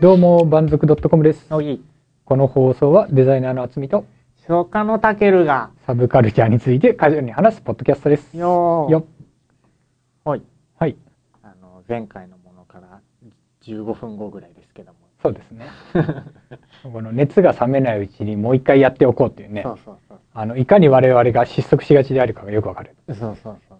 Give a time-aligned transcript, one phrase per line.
[0.00, 1.46] どうも、万族 .com です。
[2.24, 4.06] この放送はデザイナーのあつみと
[4.48, 8.34] 初夏のたけるが、サブカルチャーについてカジュアルに話すポッドキャストです。
[8.34, 9.04] よーよっ
[10.24, 10.42] はい。
[10.78, 10.96] はい、
[11.42, 13.02] あの、前回のものから
[13.62, 15.00] 15分後ぐらいですけども。
[15.22, 15.66] そうですね。
[16.82, 20.18] この熱が冷めないうちにもう一回やっておこうっていうねそ、うそうそう。
[20.32, 22.96] あのいかに我々が失速しがちであるかがよくわかる。
[23.08, 23.78] そうそうそう。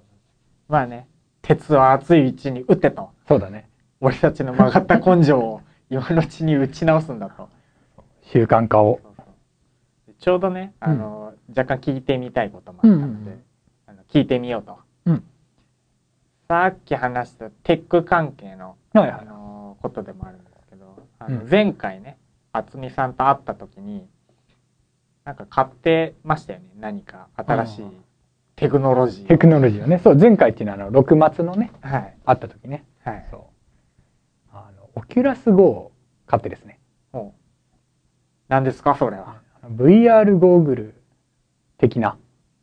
[0.69, 1.09] まあね、
[1.41, 3.09] 鉄は熱いうちに打てと。
[3.27, 3.71] そうだね。
[4.03, 7.49] 俺たちの曲がった根性を今のうちに打ち直すんだと。
[8.23, 9.01] 習慣化を。
[10.19, 13.45] ちょうどね、あの、若干聞いてみたいこともあったので、うんうんうん
[13.87, 14.79] あの聞いてみようと。
[15.07, 15.25] うん
[16.49, 22.19] さっき話したテック関係のあのことでもあるんですけど、あのうん前回ね、
[22.53, 24.09] 渥美さんと会った時に、
[25.25, 26.67] なんか買ってましたよね。
[26.79, 28.05] 何か新しいうん
[28.57, 29.29] テクノロジーを。
[29.29, 32.17] テクノロジーをね、そう、前回っていうのはあの6末のね、はい。
[32.27, 33.27] 会った時ね、はい。
[33.31, 33.41] そう。
[35.01, 35.93] オキュラス GO を
[36.27, 36.79] 買ってですね、
[37.11, 37.41] ほう
[38.49, 40.95] 何ですか、それは？VR ゴーグル
[41.79, 42.19] 的な、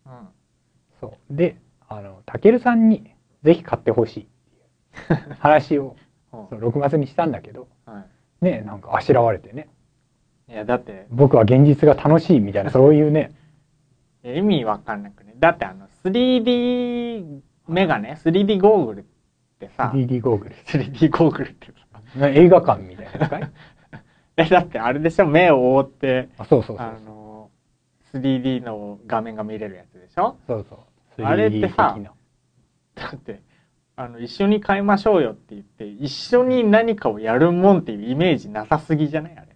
[0.06, 0.12] うん。
[1.02, 1.36] そう。
[1.36, 1.58] で、
[1.90, 4.28] あの、たけるさんにぜひ買ってほしいっ
[5.08, 5.96] ていう 話を、
[6.32, 8.06] ほそう6月にしたんだけど、うは
[8.42, 9.68] ね、なんかあしらわれてね、
[10.48, 10.52] い。
[10.52, 13.32] いや、だって、僕は現実が楽しいみたいな、 そういうね、
[14.24, 15.34] 意味わかんなくね。
[15.40, 19.04] だってあの、3D メガネ ?3D ゴーグルっ
[19.60, 20.56] てさ、3D ゴーグル。
[20.66, 21.74] 3D ゴーグルってさ、
[22.28, 23.52] 映画館みたいな使い？
[24.38, 25.26] え、だってあれでしょ？
[25.28, 26.94] 目を覆って、あ、そうそうそうあ。
[27.06, 27.50] の、
[28.14, 30.38] 3D の画面が見れるやつでしょ？
[30.48, 30.76] そうそ
[31.20, 31.23] う。
[31.26, 32.12] あれってさ 3D 的な
[32.95, 33.42] だって、
[33.95, 39.34] あの、一緒に買いましょうよって言って、一緒に何かをやるもんっていうイメージなさすぎじゃない？
[39.38, 39.48] あれ。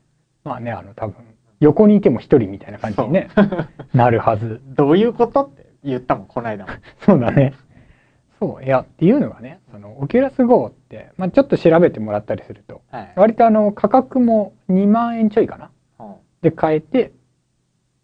[0.43, 1.15] まあね、あの、多分、
[1.59, 3.29] 横にいても一人みたいな感じにね、
[3.93, 4.61] なるはず。
[4.75, 5.43] どういうこと？
[5.43, 6.71] って言ったもん、こないだも。
[7.05, 7.53] そうだね。
[8.41, 13.13] そう、いや、っていうのがね、その、オキュラス GO って、まあちょっと調べてもらったりすると、はい。
[13.15, 15.69] 割とあの、価格も2万円ちょいかな
[15.99, 17.11] うんで買えて、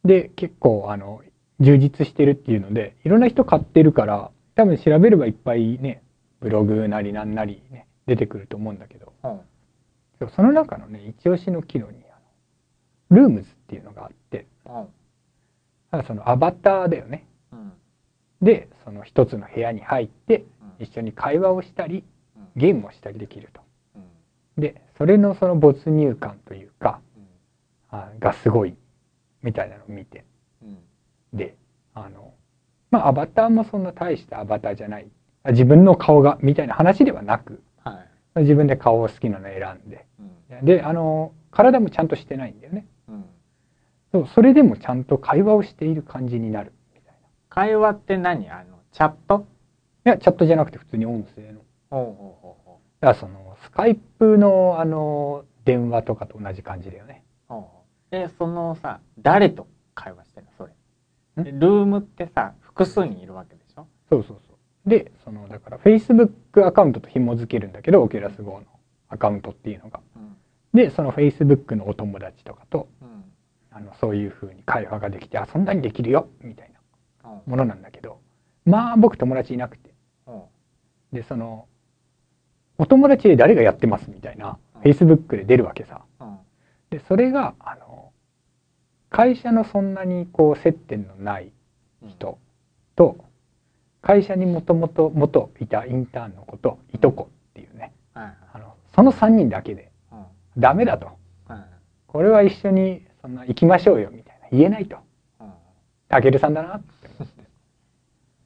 [0.06, 1.22] で、結構あの、
[1.60, 6.04] 充実してるっていうので、いろんな人買ってるから、多分調べればいっぱいね、
[6.40, 9.40] ブログなりなんなりね、出てくると思うんだけど、うん
[10.36, 11.98] その中のね、一押しの機能に、
[13.10, 17.26] ルームズっていうのがあって、うんそのアバターだよね。
[18.42, 20.48] うんで、その一つの部屋に入って、うん
[20.80, 22.04] 一緒に会話をしたり、
[22.36, 23.62] うんゲームをしたりできると。
[23.96, 27.02] うんで、それのその没入感というか、
[27.92, 28.76] うんあがすごい、
[29.42, 30.26] みたいなのを見て、
[30.62, 30.78] うん
[31.34, 31.56] で、
[31.94, 32.34] あの、
[32.92, 35.08] まあ、アバターもそんな大したアバターじゃない。
[35.44, 38.04] あ自分の顔が、みたいな話ではなく、は
[38.36, 38.42] い。
[38.42, 40.06] 自分で顔を好きなの選んで。
[40.20, 42.86] うんで、あの、体もちゃんとしてないんだよね。
[43.10, 43.26] うん
[44.12, 46.72] そう、それでもちゃんと会話をしている感じになる。
[47.58, 48.52] 会話って何？
[48.52, 49.48] あの、チャット？
[50.04, 51.62] や、チャットじゃなくて普通に音声の。
[51.90, 57.24] ほうほうほうほだからその、スカイプの、あの、電話とかと同じ感じだよね。
[57.50, 57.68] うほうほ
[58.12, 60.52] うえ、そのさ、誰と会話してんの？
[60.56, 60.74] それ。
[61.52, 63.88] ルームってさ、複数人いるわけでしょ？
[64.08, 64.54] そうそうそ
[64.86, 64.90] う。
[64.90, 68.66] で、その、だから Facebook アカウントと紐付けるんだけど、オキュラス GO の
[69.10, 70.00] アカウントっていうのが。
[70.16, 70.38] うん。
[70.76, 73.24] で、その Facebook のお友達とかと、うん。
[73.72, 76.77] あの、そういう風に会話ができて、あ、そんなにできるよみたいなうん
[77.46, 78.20] ものなんだけど、
[78.66, 79.94] まあ僕友達いなくて。
[80.28, 80.42] うん
[81.14, 81.68] で、その、
[82.78, 86.02] お友達で誰がやってますみたいな、うん Facebook で出るわけさ。
[86.20, 86.38] うん
[86.90, 88.12] で、それが、あの、
[89.10, 91.52] 会社のそんなにこう接点のない
[92.08, 92.38] 人
[92.96, 93.18] と、
[94.02, 100.26] 会社にもともと元いたインターンの子といとこっていうね、あの、その3人だけでうん
[100.58, 101.08] ダメだと。
[101.48, 101.64] はい
[102.08, 104.98] これは一緒にそんな行きましょうよみたいな言えないと。
[106.10, 107.08] うんたけるさんだなって。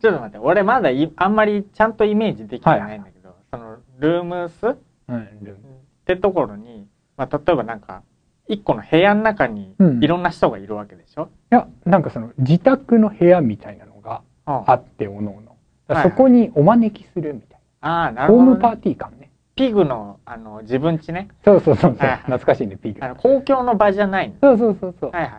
[0.01, 4.67] ちょっと待って、俺まだいあんまりちゃんとイメージできてないんだけど、そのルームス？
[4.67, 4.75] っ
[5.09, 5.61] うん、ルーム
[6.05, 6.87] てところに、
[7.17, 8.02] まあ、例えばなんか、
[8.47, 15.55] 一個の部屋の中にうんいろんな人がいるわけでしょ、いや、なんかその自宅の部屋みたいなのがああって、おのおの。
[16.02, 18.28] そこにお招きするみたいあー、なな。
[18.28, 18.78] るほど、ホームパーね。
[18.78, 19.29] ティー感ね。
[19.55, 21.28] ピグのあの自分家ね。
[21.46, 21.97] そうそうそうそう。
[21.99, 23.09] はいはい懐かしいね、ピークあ。
[23.09, 24.35] の公共の場じゃないの。
[24.41, 25.11] そうそうそうそう。
[25.11, 25.31] はいはい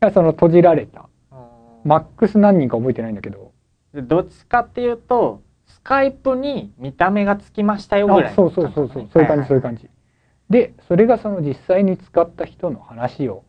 [0.00, 0.12] はい。
[0.12, 1.08] その閉じられた。
[1.86, 3.52] うんマックス何人か覚えてないんだけど。
[3.94, 9.08] でどっちかっていうと、スカイプに見た目がつきましたよぐらいのあそうそうそうそう。
[9.12, 9.88] そういう感じ、そういう感じ。
[10.50, 13.44] で、それがその実際に使った人の話を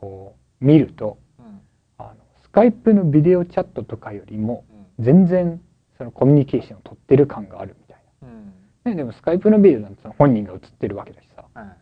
[0.00, 1.60] こう見ると、うん。
[1.98, 4.64] あのスカイプのビデオチャットとかよりも
[4.98, 5.04] うん。
[5.04, 5.60] 全然
[5.98, 8.52] そのコミュニケーションを取ってる感があるみたいうん。
[8.84, 8.90] な。
[8.92, 11.76] ね、でもスカイプのビデオなんてその本人が映ってるわけだしさ、は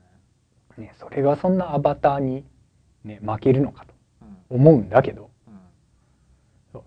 [0.78, 0.80] い。
[0.80, 2.44] ね、それがそんなアバターに、
[3.04, 3.94] ね、負けるのかと
[4.50, 4.56] うん。
[4.60, 5.29] 思うんだけど、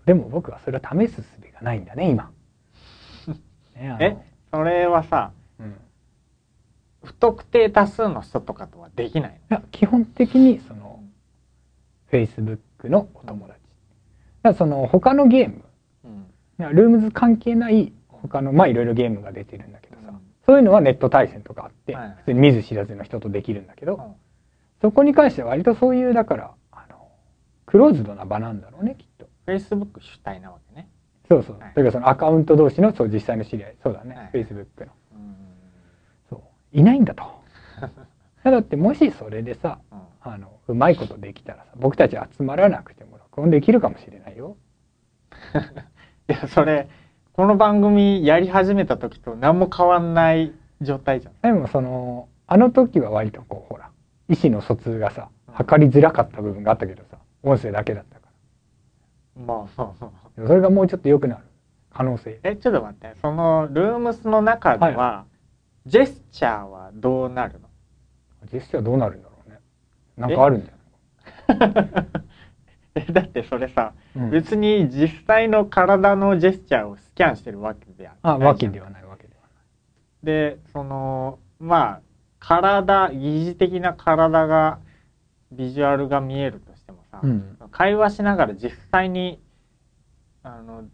[0.06, 2.30] でも僕はそれは試す術がないんだね、今。
[3.76, 4.16] ね、え？
[4.50, 5.76] それはさ、うん。
[7.02, 11.02] 不特定多数の人とかとはできないいや基本的にその
[12.10, 13.50] Facebook のお友達。
[13.50, 13.58] だか
[14.42, 15.64] らその他のゲーム、
[16.04, 16.08] う
[16.70, 16.74] ん。
[16.74, 20.20] ルームズ関係ない他のまあいろいろゲームが出てるんだけどさ、うん。
[20.46, 22.14] そういうのはネット対戦とかあって、はい。
[22.18, 24.14] 普通に見ず知らずの人とできるんだけど、うん。
[24.80, 27.08] そこに関しては割とそういうだからあの
[27.66, 29.13] クローズドな場なんだろうねきっと。
[29.46, 30.88] Facebook 主体なわけね。
[31.28, 31.58] そうそう。
[31.58, 34.92] はいだからそのアカウント同士のそう実際の知り合い、そうだね、はい Facebook の。
[35.12, 35.36] うん
[36.28, 37.24] そういないんだと。
[38.44, 44.56] だってもしそれでさうんあのうまいことできたらさ僕たち集まらなくても録音できるかもしれないよ。
[46.28, 46.88] いやそれ
[47.32, 51.34] この番組やり始めた時と何も変わんない状態じゃん。
[51.42, 53.90] でもそのあの時は割とこうほら
[54.28, 58.23] 意思の疎通がさうん図りづらかった部分があったけどさ音声だけだったか
[59.36, 59.58] まあ。
[59.76, 60.40] まあまあ。
[60.40, 61.44] らそれがもうちょっと良くなる。
[61.92, 62.40] 可能性。
[62.42, 63.14] えちょっと待って。
[63.20, 65.26] そのルームスの中では、
[65.86, 67.68] ジェスチャーはどうなるの？
[68.46, 69.60] ジェスチャーどうなるんだろうね。
[70.16, 70.70] なんかあるんじ
[72.96, 74.30] えだってそれさ、ゃない、うん。
[74.30, 79.40] 別に実際の体のジェスチャーをスキャンしてるわけではあないじゃんわけではないわけでは
[80.22, 82.00] でそのまあ
[82.38, 84.78] 体疑似的な体が
[85.50, 86.73] ビジュアルが見えると
[87.22, 89.40] うん、会話しながら実際に
[90.42, 90.84] あの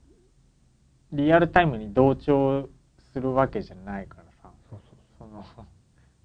[1.13, 2.69] リアルタイムに同調
[3.13, 4.51] するわけじゃないからさ。
[4.69, 5.67] そうそうその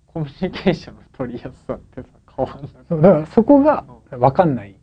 [0.05, 2.07] コミュニケーションの取りやすさってさ
[2.37, 2.71] 変わんない
[3.01, 4.75] だからそこが分かんない。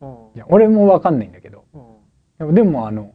[0.00, 0.08] うん。
[0.34, 1.64] いや俺も分かんないんだけど。
[1.72, 1.82] うん。
[2.38, 3.14] でもでもあの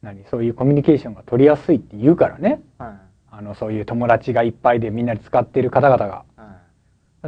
[0.00, 2.60] 何そういうコミュニケーションが取りやすいって言うからね。
[2.78, 2.92] はい。
[3.30, 6.24] あのそういう友達がいっぱいでみんなで使ってる方々が。
[6.36, 6.60] は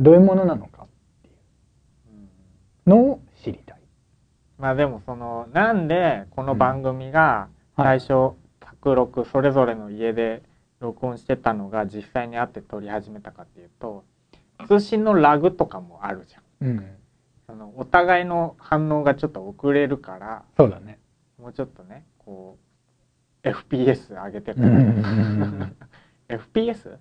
[0.00, 0.02] い。
[0.02, 0.86] どういうものなのか
[2.86, 2.92] うん。
[2.92, 3.78] のを知りたい。
[4.58, 10.42] まあでもそのなんでこの番組が最初卓録それぞれの家で
[10.80, 14.04] 録音してたのが実際に会って撮り始めたかっていうと
[14.66, 16.68] 通信のラグとかもあるじゃん。
[16.68, 16.86] うん、
[17.46, 20.98] そのお互いの反応がちょっと遅れるからそうだね。
[21.38, 22.56] もうちょっとねこ
[23.42, 24.80] う FPS 上げてこうんうんう
[25.64, 25.76] ん
[26.28, 26.98] FPS?FPS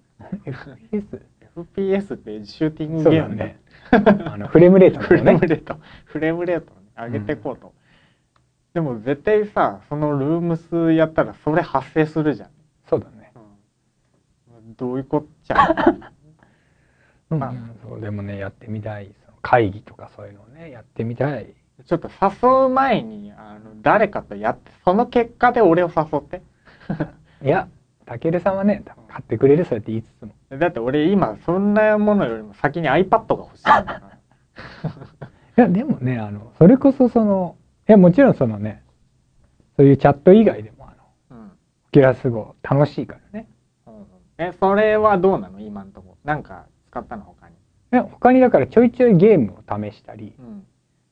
[1.55, 3.62] FPS ってシューティングゲームだね。
[3.93, 5.21] あのフレームレートフレ。
[5.21, 7.73] ームレート、フレームレート上げていこうと、
[8.73, 12.49] でも絶対さそのルーム数やったらそれ発生するじゃん、
[12.89, 13.31] そうだね。
[14.47, 15.67] うん、どういうこっちゃ
[17.29, 17.35] う。
[17.35, 17.53] ん まあ
[17.87, 19.13] そうでもねやってみたい。
[19.25, 21.53] その会議とかそういうのをねやってみたい。
[21.85, 26.41] ちょっと誘う前にあの誰かとやってその結果で俺を誘って。
[27.43, 27.67] いや、
[28.05, 30.33] たけるさんはね多分買ってくれるそうやって言いつつも。
[30.57, 33.99] だって俺今そんなものよりも先に iPad が欲しいんだから
[35.57, 37.55] いやでもねあのそれこそその
[37.87, 38.83] いやもちろんそのね
[39.75, 40.95] そういうチャット以外でもあ
[41.31, 41.47] のうん。
[41.47, 41.49] オ
[41.91, 43.47] キュラス号楽しいからね。
[43.87, 44.05] うんうん。
[44.37, 45.59] えそれはどうなの？
[45.59, 46.17] 今んとこ。
[46.23, 47.57] なんか使ったの他に、い
[47.95, 50.65] や他にだからちょいちょいゲームを試したりうん。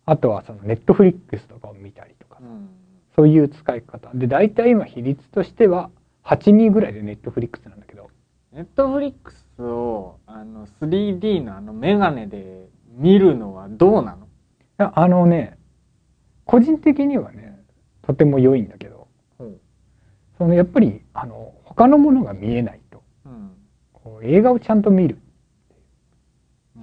[0.05, 2.69] あとはそのネットフリックスとかを見たりとかうん、
[3.15, 4.09] そういう使い方。
[4.13, 5.89] で大体今比率としては
[6.25, 8.09] 8人ぐらいでネットフリックスなんだけど。
[8.51, 14.25] ネットフリックスをあの 3D のあのメガネで見るのはどうなの？
[14.25, 14.27] い
[14.77, 15.57] やあのね
[16.45, 17.59] 個人的にはね
[18.01, 19.07] とても良いんだけど
[20.37, 23.03] そのやっぱりあの他のものが見えないと。
[23.25, 23.51] うん。
[23.93, 25.17] こう映画をちゃんと見る。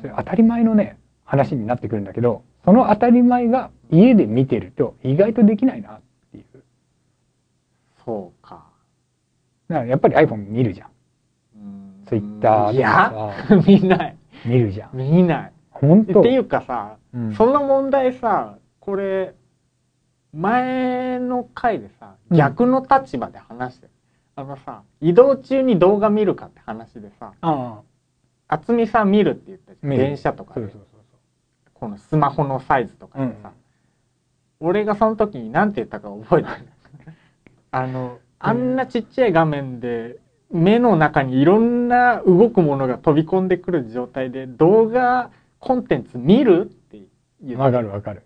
[0.01, 6.63] それ当たり前のね話になってくるんだけどその当たり前が家で見てると意外とできないなっていう。
[8.05, 8.68] そうか、
[9.69, 10.89] だからやっぱり iPhone 見るじゃん。
[11.57, 13.35] うん、Twitter といや
[13.67, 14.17] 見ない。
[14.45, 14.97] 見るじゃん。
[14.97, 15.53] 見ない。
[15.71, 16.21] 本当。
[16.21, 17.35] っていうかさ、うん。
[17.35, 19.35] その問題さこれ
[20.33, 22.37] 前の回でさうん。
[22.37, 23.93] 逆の立場で話してる、
[24.37, 27.33] あのさ移動中に動画見るかって話でさ
[28.49, 29.91] 渥美さん見るって言ったじゃん。
[29.91, 30.61] 電車とかで。
[30.63, 31.01] そうそうそう
[31.75, 33.49] このスマホのサイズとかでさ。
[33.51, 33.53] ん、、
[34.61, 37.15] 俺がその時に何て言ったか覚えてる？
[37.71, 40.19] あのあんなちっちゃい画面で
[40.51, 46.99] 目の中にいろんな動くものが飛び込んでくる状態で動画コンテンツ見るって
[47.43, 48.23] 言ってわかるわかる。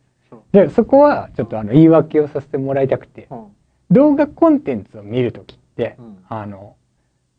[0.52, 3.28] でそこはちょっとあの言い訳をさせてもらいたくて。
[3.30, 3.46] うん。
[3.90, 6.24] 動画コンテンツを見るときってうん。
[6.28, 6.76] あの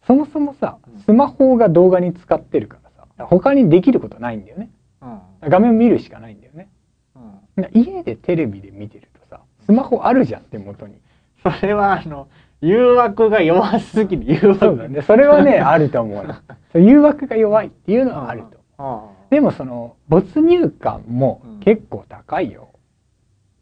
[0.06, 1.00] そもそもさうん。
[1.02, 4.70] スマホが動画に使ってるからさ他にできることないんだよね。
[5.02, 5.20] うん。
[5.50, 6.70] 画面見るしかないんだよね。
[7.16, 7.70] うん。
[7.74, 10.96] 家でテレビで見てるとさスマホあるじゃん手元に。
[11.44, 12.28] それはあの
[12.66, 14.60] 誘惑が弱すぎる誘惑。
[14.60, 15.02] そうだね。
[15.02, 18.44] それはね あると思う誘惑が弱いっていうのはある
[18.78, 21.60] とでもその没入感もうん。
[21.60, 22.70] 結構高いよ、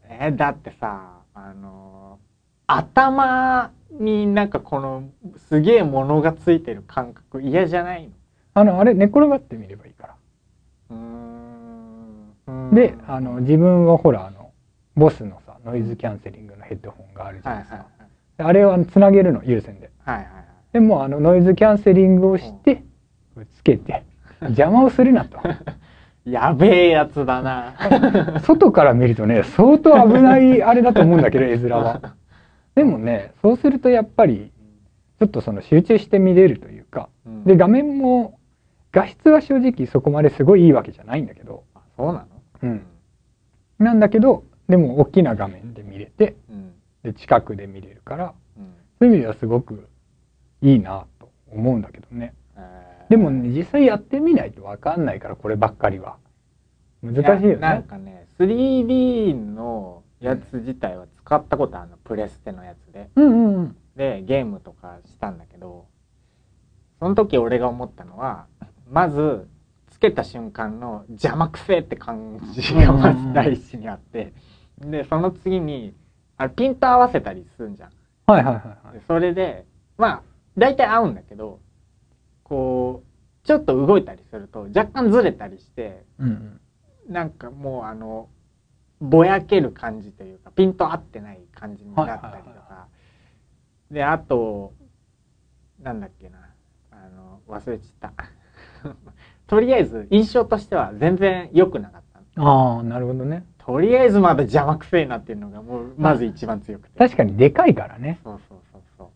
[0.08, 2.18] えーだってさあの
[2.66, 5.04] 頭になんかこの
[5.36, 8.10] すげえものがついてる感覚嫌じゃないの？
[8.54, 10.14] あのあれ寝転がってみればいいから。
[10.90, 12.74] うーん。
[12.74, 14.50] であの自分はほらあの
[14.96, 17.78] ボスのさノイズキャンセリングのヘッドホンがあるじゃはいはいない。
[17.78, 17.91] ですか、
[18.42, 19.90] あれをつなげるの有線で。
[20.04, 20.44] はいはいはい。
[20.72, 22.82] でもあのノイズキャンセリングをして
[23.56, 24.04] つけて
[24.42, 25.38] 邪魔をするなと。
[26.24, 27.74] やべえやつだな。
[28.44, 32.14] 外から見るとね相当危ないあれだと思うんだけど絵面は。
[32.74, 34.52] でもねそうするとやっぱり
[35.18, 37.44] ちょっとその集中して見れるというかうん。
[37.44, 38.38] で画面も
[38.92, 41.64] 画質は正直そこまですごいいいわけじゃないんだけど。
[41.74, 42.26] あそうなの？
[42.62, 42.82] うん。
[43.78, 46.34] なんだけどでも大きな画面で見れてうん
[47.02, 48.74] で近くで見れるからうん。
[48.98, 49.88] そういう意味ではすごく
[50.60, 52.34] いいなと思うんだけどね。
[52.56, 53.10] えー。
[53.10, 56.16] でもね実際やってみないと分かんないからこればっかりは。
[57.02, 61.96] 難しいよやなんねかね 3D のやつ自体は使ったことあるの。
[61.98, 63.10] プレステのやつで。
[63.16, 63.76] うんうんうん。
[63.96, 65.86] でゲームとかしたんだけど
[66.98, 68.46] その時俺が思ったのは
[68.90, 69.48] まず
[69.90, 74.32] つけた瞬間の邪魔くせえって感じがまず第一にあって。
[74.78, 75.94] でその次に
[76.42, 77.90] あれピント合わせたりするんじゃん。
[78.26, 78.98] はいはいはいはい。
[78.98, 79.64] でそれで
[79.96, 80.22] まあ
[80.58, 81.60] 大体合うんだけど
[82.42, 83.04] こ
[83.44, 86.60] うちょっと動いたりすると若干ずれたりしてうんうん。
[87.12, 88.28] なんかもうあの
[89.00, 92.56] ぼやける感じというかピント合ってない感じになったりとはいはいはい。
[92.68, 92.86] か
[93.90, 94.74] であと
[95.80, 96.38] なんだっけな。
[96.90, 98.24] あの忘れちゃった。
[99.46, 102.02] とりあえず印象としては全然良くなかっ
[102.34, 102.40] た。
[102.40, 106.98] のああなるほどねとりあえずまだ邪魔くせえなっていうのがもうまず一番強くて。
[106.98, 108.18] 確かにでかいからね。
[108.24, 109.08] そうそうそうそう。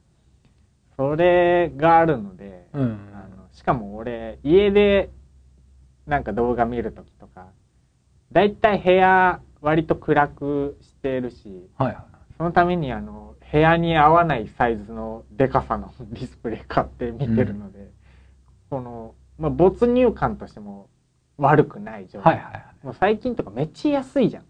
[0.97, 2.83] それがあるので、うん。
[2.83, 5.11] うんあのしかも俺家で
[6.07, 7.47] なんか動画見る時とか
[8.31, 12.05] だいたい部屋割と暗くしてるしはいはい。
[12.37, 17.91] そのためにあの部屋に合わないサイズのでかさのディスプレイ買って見てるので、
[18.69, 20.91] この、まあ、没入感としても
[21.39, 24.45] 悪くない状態、はいはいはいもう最近とかめっちゃ安いじゃん。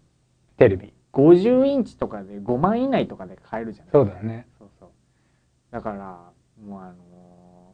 [0.57, 0.93] テレビ。
[1.11, 3.87] 50インチとかで5万以内とかで買えるじゃん。
[3.91, 4.45] そうだね。
[4.59, 4.89] そうそう。
[5.71, 6.19] だから
[6.63, 7.73] もうあの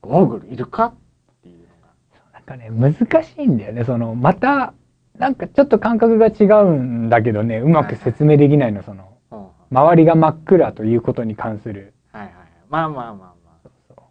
[0.00, 0.94] ゴーグルいるかっ
[1.42, 1.64] ていうの
[2.32, 3.82] なんかね難しいんだよね。
[3.82, 4.74] そのまた
[5.18, 7.58] なんかちょっと感覚が違うんだけどね。
[7.58, 11.94] うまく説明できないのそのが、うん周りが真っ暗ということに関する。
[12.12, 12.32] はいはい
[12.68, 13.60] まあまあまあま
[13.96, 14.02] あ、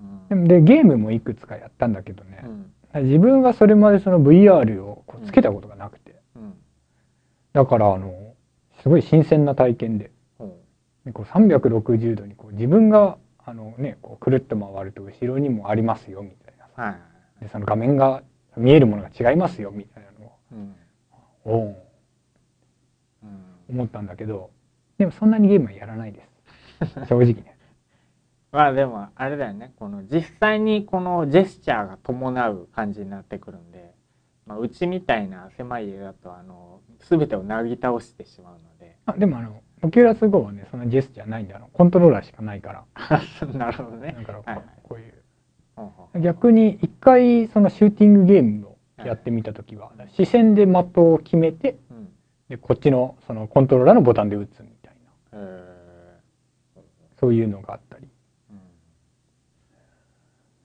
[0.00, 0.28] うん。
[0.28, 2.40] でもでゲームもいくつかやったんだけどね。
[2.42, 6.54] う、ん自分はそれまでその VR をこうつけたことがなくて、うん。
[7.52, 8.34] だからあの
[8.82, 10.10] すごい新鮮な体験で。
[10.40, 10.52] うん。
[11.06, 16.66] でこう360度にこう自分があの、ね、こうくるっと回ると後ろにもありますよみたいな。
[16.74, 16.96] さはいは
[17.40, 17.44] い。
[17.44, 18.22] でその画面が
[18.56, 20.76] 見えるものが違いますよみたいなのうん。
[21.44, 21.76] を
[23.22, 23.36] うん。
[23.68, 24.50] 思ったんだけど。
[24.98, 27.06] でもそんなにゲームはやらないです。
[27.08, 27.49] 正直ね
[28.52, 29.72] まあでもあれだよね。
[29.76, 33.94] この実際にこのジェスチャーが伴う感じになってくるんで、
[34.44, 38.96] まあ、うちみたいな狭い家だとあの全てをなぎ倒してしまうので。
[39.06, 42.84] あでもあのオキュラス GO はねそんなジェスチャーないんであのコントローラーしかないから。
[43.54, 44.16] なるほどね。
[44.18, 44.66] だからこう,、はいはい。
[44.82, 46.20] こういう。
[46.20, 52.08] 逆に一回そのシューティングゲームをやってみた時は視線でマップを決めてうん。
[52.48, 55.10] でこっちのそのコントローラーのボタンで打つみたいな。
[55.34, 55.80] え
[57.20, 58.08] そういうのがあったり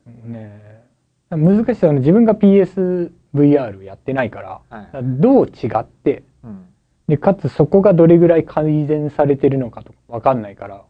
[0.06, 0.84] ね
[1.30, 6.66] 難しさは自分が PSVR やってないからはいどう違ってうん。
[7.08, 10.84] でかつそこがどれぐらい改善されてるのかとか分かんないから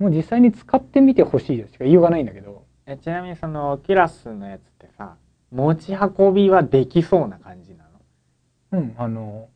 [0.00, 0.06] うん。
[0.06, 2.64] もう実際に使ってみてほしいとしか言いようがないんだけど。
[2.86, 5.16] えちなみにそのキュラスのやつってさ
[5.52, 7.84] 持ち運びはできそうな感じな
[8.72, 9.48] の、うんあの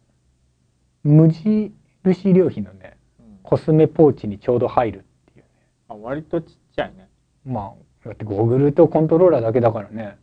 [1.03, 1.73] 無印
[2.35, 3.39] 良品のねうん。
[3.43, 5.45] コスメポーチにちょうど入るっていうね。
[5.89, 7.09] あ割とちっちゃいね。
[7.45, 10.17] まあだってゴーグルとコントローラーだけだからね。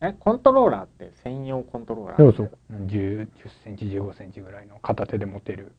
[0.00, 2.50] えコントローラーって専用コントローラーそうそう。
[2.72, 3.28] 1 0
[3.64, 5.72] センチ1 5センチぐらいの片手で持てる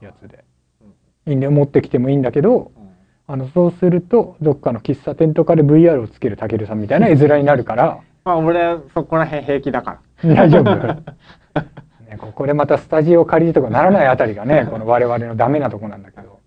[0.00, 0.44] やつで。
[0.80, 0.84] う
[1.28, 1.32] ん。
[1.32, 2.90] いいんで持ってきてもいいんだけどうん。
[3.28, 8.00] あのそうするとどっかの喫茶店とかで VR をつけるたけるさんみたいな絵面になるから。
[8.24, 10.34] まあ俺はそこら辺平気だから。
[10.34, 10.74] 大丈夫。
[12.08, 16.40] ねここでまたスタジオ借りるとかならないあたりがねこの我々のダメなとこなんだけど。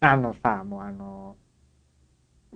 [0.00, 1.36] あのさもうあの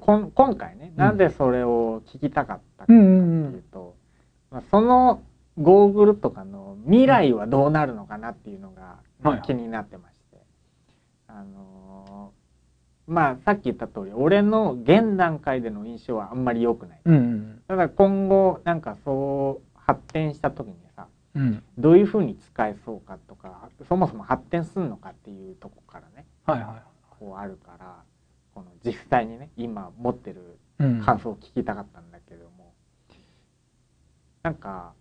[0.01, 3.95] 今回ねなんでそれを聞きたかったかっていうと、
[4.51, 5.23] まあ、その
[5.59, 8.99] ゴーグルとかの未来はどうなるのかなっていうのが
[9.43, 10.39] 気になってまして、
[11.29, 12.41] あのー
[13.11, 17.01] まあさっき言った通り俺の現段階での印象はあんまり良くない。
[17.05, 21.63] うんうんただ今後なんかそう発展した時にさうん。
[21.77, 26.83] どういうふうに使えそうかとかそもそも発展するのかっていうとこからねはいは
[27.19, 27.97] こうあるから
[28.61, 31.03] この実際にね今持ってるうん。
[31.03, 32.73] 感想を聞きたかったんだけども、
[34.43, 34.95] なんか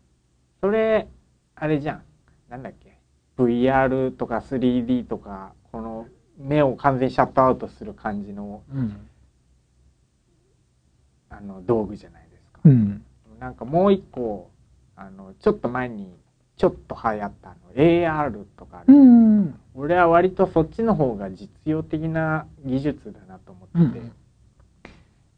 [0.60, 1.08] それ
[1.56, 2.04] あれじゃん。
[2.50, 2.98] なんだっけ。
[3.38, 9.08] VR とか 3D とかこの目を完全にシャットアウトする感じのうん。
[11.30, 12.60] あの道具じゃないですか。
[12.66, 13.06] うん。
[13.40, 14.52] なんかもう一個
[14.98, 16.14] あのちょっと前に
[16.58, 24.12] ちょっと流行ったあの AR とかある、うん俺は割とそっちの方が実用的な技術だなと思ってて、うん。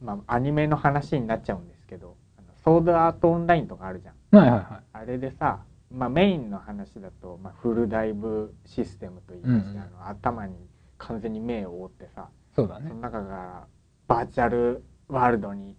[0.02, 4.16] まあアニメの話になっちゃうんですけど「あのソードアートオンライン」とかあるじゃん。
[4.36, 5.60] はいはいはあれでさ、
[5.92, 10.56] まあ、メインの話だと、まあ、フルダイブシステムといいまして、うんあの頭に
[10.98, 12.90] 完全に目を覆ってさいそうだね。
[12.90, 13.68] その中から
[14.08, 15.78] バーチャルワールドに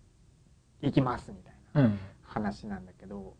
[0.82, 1.98] 行きますみたいなうん。
[2.22, 3.34] 話なんだけど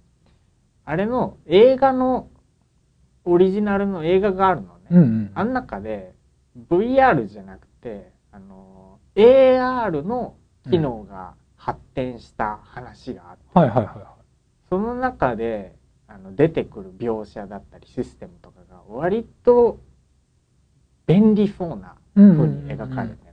[0.84, 2.28] あれの映画の
[3.24, 5.32] オリジナルの映画があるのね、うんうん。
[5.34, 6.14] あん中で
[6.68, 10.36] VR じゃなくてあの AR の
[10.70, 14.14] 機能が発展した話があって、はいはいはいは
[14.68, 15.74] その中で
[16.08, 19.80] あの出てくる描写だったりシステムとかが割と
[21.06, 23.32] 便利そうな風に描かれてる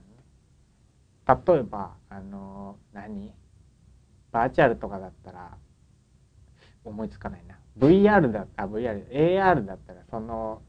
[1.26, 3.32] 例えばあの何？
[4.32, 5.56] バーチャルとかだったら
[6.84, 7.56] 思いつかないな。
[7.78, 10.62] VR だあ VRAR だったらその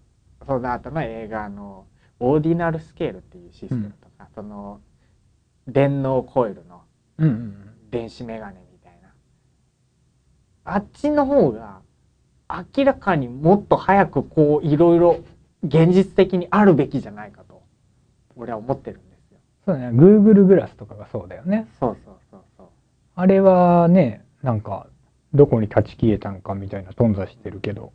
[0.46, 1.86] その後の映画の
[2.20, 4.80] オーディナルスケールっていうシステムとか、その
[5.68, 6.82] 電脳コイルの
[7.18, 9.10] うんうん電子メガネみたいな。
[10.64, 11.82] あっちの方が
[12.76, 15.20] 明らかにもっと早くこういろいろ
[15.64, 17.62] 現実的にあるべきじゃないかと
[18.36, 19.40] 俺は思ってるんですよ。
[19.66, 19.98] そうだね。
[19.98, 21.68] Google グラスとかがそうだよね。
[21.80, 22.68] そうそうそうそう。
[23.16, 24.88] あれはねなんか
[25.34, 27.94] どこに断ち切れたのかみたいな頓挫してるけど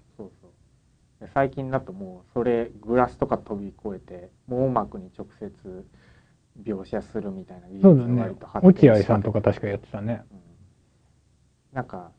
[1.32, 5.86] 最近だともうそれグラスとか飛び越えて網膜に直接
[6.62, 10.22] 描写するみたいな技術が割と発展落合さんとか確かやってたね。
[10.30, 10.38] うん。
[11.72, 12.10] なんか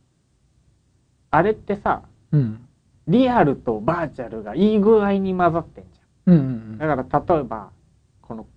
[1.32, 2.68] あれってさうん。
[3.08, 5.90] リアルとバーチャルがいい具合に混ざってんじ
[6.26, 6.98] うんうんゃん。
[6.98, 7.72] だから例えば
[8.22, 8.48] この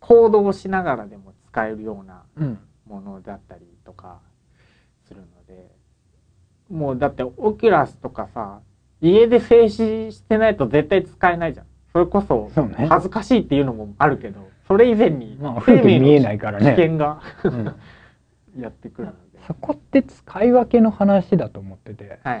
[0.00, 2.58] 行動しながらでも使えるようなうん。
[2.86, 4.18] ものだったりとか
[5.08, 5.70] するので
[6.68, 8.60] もうだってオキュラスとかさ
[9.04, 11.66] 家で静止してないと絶対使えないじゃん。
[11.92, 12.50] それこそ
[12.88, 16.74] 恥ずかしいっていうのもあるけどそれ以前にまあ風景見えないからね。
[16.74, 17.74] 危険がうん。
[18.60, 22.04] やってくるので、そこって使い分けの話だと思ってて。
[22.04, 22.40] はいはいは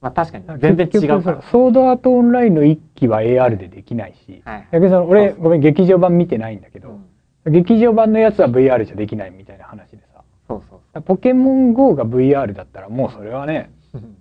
[0.00, 0.44] まあ確かに。
[0.58, 1.22] 全然違うから。
[1.22, 4.42] そうソードアートオンラインの一期は AR でできないし。
[4.44, 4.68] はい。
[4.70, 6.98] だけどその俺ごめん劇場版見てないんだけど
[7.44, 7.52] うん。
[7.52, 10.22] 劇場版のやつは VR じゃできないみたいな話でさ。
[10.48, 13.70] そうそうポケモン GO が VR だったらもうそれはね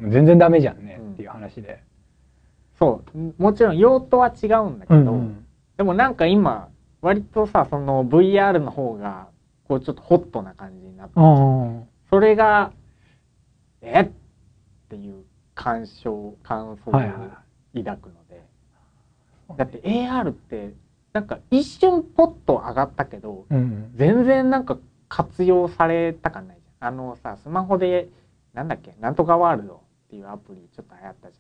[0.01, 0.97] 全然ダメじゃんね。
[0.99, 1.81] うんっていう話で。
[2.77, 3.33] そう。
[3.41, 5.45] もちろん用途は違うんだけど、うんうん。
[5.77, 6.67] でもなんか今
[7.01, 9.27] 割とさその VR の方が
[9.67, 12.71] こうちょっとホットな感じになってあそれが
[13.81, 14.01] え？
[14.01, 14.09] っ
[14.89, 15.23] ていう
[15.53, 17.41] 感傷感想をはいは
[17.75, 18.43] 抱くので、
[19.57, 20.73] だって AR って
[21.13, 26.87] なんか一瞬ポッと上がったけどうん全然なんか活用されたかないじゃん。
[26.89, 28.09] あのさスマホで
[28.53, 28.95] なんだっけ？
[28.99, 29.81] なんとかワールド
[30.15, 31.39] っていうアプリちょっと流行ったじ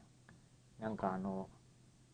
[0.81, 0.83] ゃん。
[0.83, 1.47] なんかあの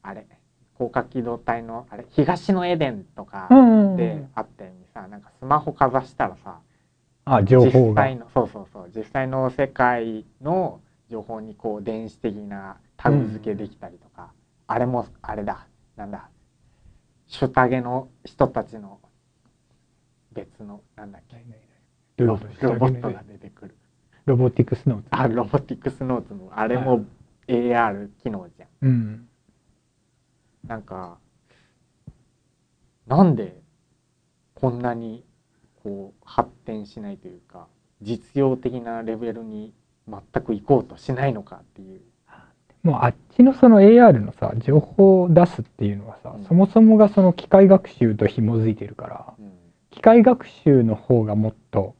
[0.03, 0.27] あれ
[0.75, 6.59] 高架機動隊のあれ東のエデンとかうんであったようにさなんかスマホかざしたらさ
[7.25, 8.03] あ情報が。
[8.03, 14.31] 実際のそうそうそう実際の世界の情報にこう電子的なタグ付けできたりとか、
[14.67, 16.29] あれもあれだなんだ
[17.27, 18.99] シュタゲの人たちの
[20.31, 21.43] 別のなんだっけ
[22.23, 23.75] ロボットが出てくる
[24.25, 25.07] ロボティクスノーツ。
[25.11, 27.05] あロボティクスノーツのあれも
[27.47, 28.69] AR 機能じゃん。
[28.87, 29.27] うん。
[30.67, 31.17] なんか
[33.07, 33.59] なんで
[34.53, 35.25] こんなに
[35.83, 37.67] こう発展しないというか
[38.01, 39.73] 実用的なレベルに
[40.07, 42.01] 全く行こうとしないのかっていう。
[42.83, 46.45] もうあっちのその AR のさ情報を出すっていうのはさ、うん。
[46.45, 49.51] そもそもがその機械学習と紐づいてるからうん。
[49.91, 51.95] 機械学習の方がもっと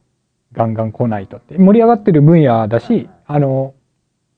[0.52, 1.58] ガンガン来ないとって。
[1.58, 3.74] 盛り上がってる分野だし、あの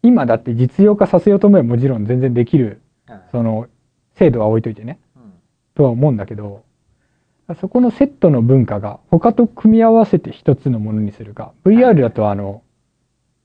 [0.03, 2.81] 今だって実用化させようと思えばもちろん全然できる
[3.33, 3.69] その
[4.17, 4.99] 精度は置いといてね。
[5.17, 5.33] うん。
[5.75, 6.63] とは思うんだけど
[7.61, 12.63] そこのセットの文化が他と組み合わせて一つのものにするか VR だとあの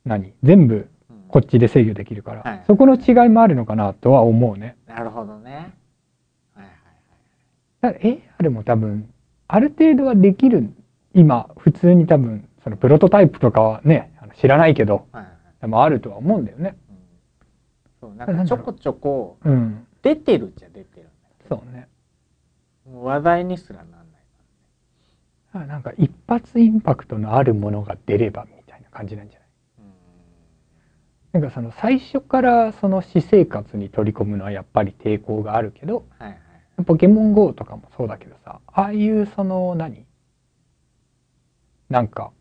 [0.05, 0.33] 何？
[0.43, 1.23] 全部うん。
[1.29, 2.63] こっちで制御できるから、はい。
[2.67, 4.75] そこの違いもあるのかなとは思うね。
[4.87, 5.73] なるほどね。
[7.81, 8.09] だから
[8.41, 9.09] AR も多分
[9.47, 10.73] ある程度はできる。
[11.13, 15.61] 今普通に多分そのプロトタイプとかはね知らないけどはいはいはい。
[15.61, 16.77] でもあるとは思うんだよね。
[16.89, 16.97] うん。
[17.99, 21.11] そうなんかちょこちょこうん、出てるっちゃ出てるんだ
[21.43, 21.87] けどそうね。
[22.91, 23.99] 話題にすらなんない
[25.53, 29.49] かあなんか一発インパクトのあるものが出ればみたいな感じなんじゃない？
[31.33, 31.41] うん。
[31.41, 36.39] なんかその最初からその私生活に取り込むのはやっぱり抵抗があるけどはいはい
[36.85, 40.05] ポケモン GO とかもそうだけどさああいうその何？
[41.89, 42.31] なんか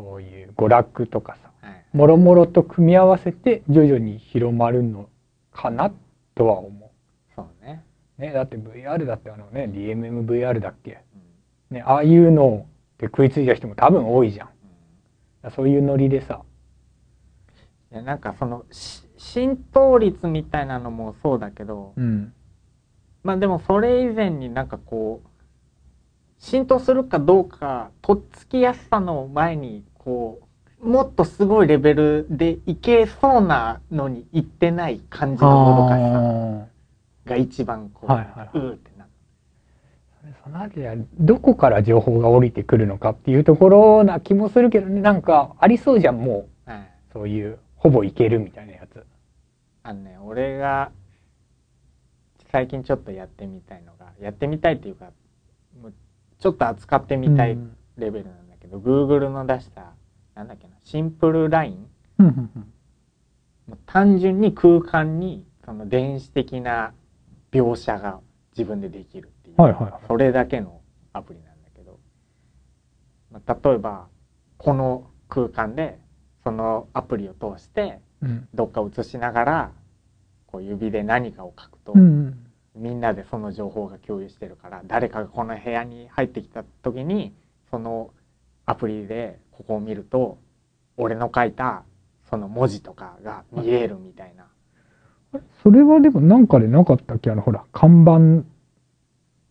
[0.00, 5.08] そういう娯楽とかさはいもろもろと組み合わせて徐々に広まるの
[5.52, 5.92] かな
[6.34, 6.92] とは思
[7.36, 7.84] そうね、
[8.18, 8.22] う。
[8.22, 11.02] ね、だって VR だってあのね DMMVR だっけ、
[11.70, 12.66] うんね、ああいうの
[12.98, 14.48] で食いついた人も多分多いじゃん。
[14.48, 16.42] うんそういうノリでさ。
[17.92, 22.32] いやなんかそのし浸透率みたいなのもそうだけど、うん。
[23.22, 25.28] まあでもそれ以前になんかこう
[26.38, 30.40] 浸透するかどうかとっつきやすさの前にこ
[30.82, 36.00] うもっとすごいレベルでいけそうなのにいってない感じのもどかし
[37.26, 38.50] さが一番こう、はいはいはい。
[38.54, 39.10] うーってなる
[40.42, 45.02] そのあたりはどこから情報が降りてくるのかっていうところな気もするけどね。
[45.02, 49.04] なんかありそうじゃんもうはいそういうほぼいけるみたいなやつ。
[49.82, 50.92] あのね俺が
[52.50, 55.10] 最近ちょっとやってみたいのがやってみたいっていうか
[55.80, 55.94] もう
[56.38, 57.76] ちょっと扱ってみたいうん。
[57.98, 59.94] レベルなんだけど、Google の出した
[60.34, 61.86] なんだっけなシンプルライン
[63.86, 66.92] 単純に空間にその電子的な
[67.52, 68.20] 描写が
[68.56, 69.92] 自分でできるっていう、はいはいはい。
[70.06, 70.80] それだけの
[71.12, 71.98] アプリなんだけど、
[73.30, 74.08] まあ、例えば
[74.58, 75.98] この空間で
[76.42, 78.48] そのアプリを通してうん。
[78.52, 79.72] どっか映しながら
[80.46, 82.46] こう指で何かを書くと、うん。
[82.74, 87.34] みんなでその情報が共有してるから誰かがこの部屋に入ってきた時に
[87.70, 88.10] その
[88.70, 90.38] アプリでここを見ると
[90.96, 91.82] 俺の書いた
[92.28, 94.46] その文字とかが見えるみたいな。
[95.64, 97.32] それはでもなんかでなかったっけ？
[97.32, 98.46] あのほら看板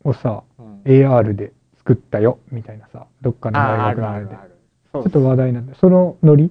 [0.09, 6.49] をさうん AR で作ったよみたいなさどっかの大学のあれでちょっと話題なんでそのノリ？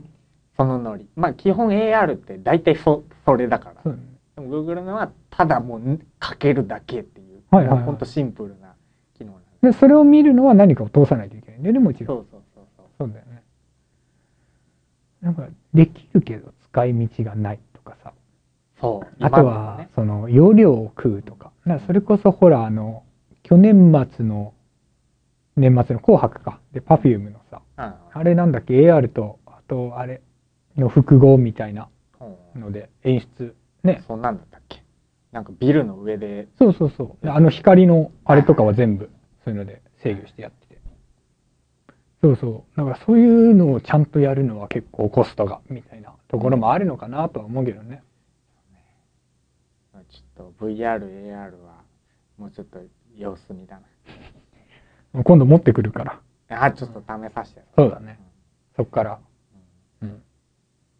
[0.59, 1.09] そのノリ。
[1.17, 3.77] まあ基本 AR って大体そそれだから。
[3.83, 4.05] そうだね
[4.37, 7.41] でも Google のはただもう書けるだけっていう。
[7.51, 8.75] はいはいはいほんとシンプルな
[9.17, 9.71] 機能なんで。
[9.73, 12.38] でそれを見るのは何かを通さないといけないんだよねもちろんそうそう。
[15.21, 18.13] なんかできるけど使い道がないとかさ。
[18.81, 19.25] そう。
[19.25, 19.89] あとはね。
[19.95, 21.53] その容量を食うとか。
[21.67, 23.03] だからそれこそほらあの
[23.43, 24.55] 去年末の
[25.57, 26.61] 年末の「紅白」か。
[26.73, 27.63] で Perfume のさ。
[27.79, 27.95] うん。
[28.13, 30.23] あれなんだっけ？AR とあとあれ
[30.77, 31.89] の複合みたいな
[32.55, 32.59] う。
[32.59, 33.55] んので演出。
[33.83, 34.03] ね。
[34.07, 34.83] そんなんだったっけ？
[35.33, 36.47] なんかビルの上で。
[36.59, 37.25] そうそうそう。
[37.25, 39.11] であの光のあれとかは全部
[39.45, 40.68] そういうので制御してやってて
[42.21, 42.77] そうそう。
[42.77, 48.03] だからそういうのをちゃんとやるのは結構コストがみたいなところもあるのかなとは思うけどね。
[50.09, 51.83] ちょっと VR、AR は
[52.39, 52.79] もうちょっと
[53.17, 53.81] 様子見だ
[55.25, 56.21] 今度持ってくるから。
[56.49, 56.65] な。
[56.65, 57.63] あ、ちょっと試させて。
[57.77, 58.19] そうだね。
[58.77, 59.21] そっから。
[60.01, 60.09] うん。
[60.09, 60.23] うん。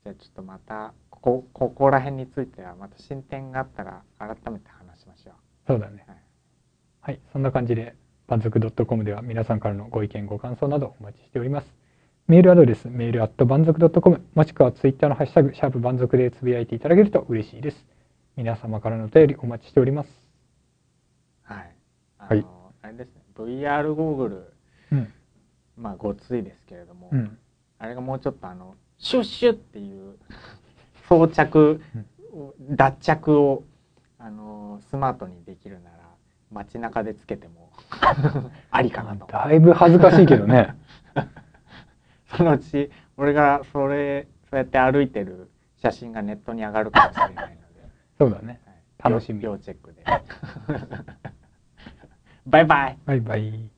[0.05, 5.35] じゃあちょっとまた、ここ、ここら辺についてはまた進展があったら改めて話しましょう。
[5.67, 6.05] そうだね。
[6.07, 6.17] はい。
[7.01, 7.97] はいそんな感じで
[8.29, 11.75] 万族 .com では皆さんからのご意見ご感想などお待ちしております。
[12.27, 17.87] メールアドレスメールアット万族 .com もしくはツイッターのハッシュタグシャープ万族でつぶやいていただけると嬉しいです。
[18.37, 20.11] 皆様からのお便りお待ちしております。
[21.43, 21.75] はい。
[22.19, 22.47] あの、はい。
[22.83, 24.53] あれですね、VR ゴーグル、
[24.93, 25.13] うん。
[25.79, 27.39] まあごついですけれども、うん。
[27.79, 30.19] あれがもうちょっとあの、シュッシュっていう
[31.09, 31.81] 装着、
[32.61, 33.65] 脱着を、
[34.19, 35.98] あの、スマートにできるなら、
[36.51, 37.71] 街中でつけても
[38.71, 39.27] ありかなと。
[39.27, 40.75] だいぶ恥ずかしいけどね
[42.37, 48.61] そのうち、俺がそれ、そうやって歩いてる写真がネットに上がるかもしれないので、そうだね
[48.99, 50.05] はい楽しみ要要チェックで。
[52.47, 52.99] バイバイ。
[53.05, 53.71] バイバイ